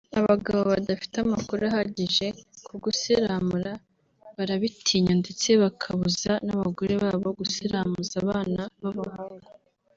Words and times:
Abagabo 0.19 0.61
badafite 0.73 1.15
amakuru 1.25 1.61
ahagije 1.69 2.27
ku 2.65 2.73
gusiramura 2.83 3.71
barabitinya 4.37 5.13
ndetse 5.21 5.49
bakabuza 5.63 6.31
n’abagore 6.45 6.93
babo 7.03 7.27
gusiramuza 7.39 8.13
abana 8.23 8.61
b’abahungu 8.81 9.49